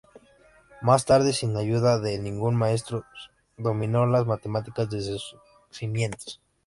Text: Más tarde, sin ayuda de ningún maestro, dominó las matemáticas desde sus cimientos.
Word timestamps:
Más 0.81 1.05
tarde, 1.05 1.31
sin 1.31 1.55
ayuda 1.57 1.99
de 1.99 2.17
ningún 2.17 2.55
maestro, 2.55 3.05
dominó 3.55 4.07
las 4.07 4.25
matemáticas 4.25 4.89
desde 4.89 5.11
sus 5.19 5.35
cimientos. 5.69 6.41